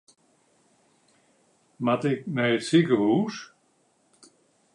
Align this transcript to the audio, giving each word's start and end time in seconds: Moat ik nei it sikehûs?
Moat 1.85 2.03
ik 2.11 2.19
nei 2.35 2.51
it 2.57 2.63
sikehûs? 2.69 3.35